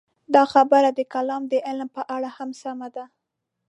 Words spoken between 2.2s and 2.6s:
هم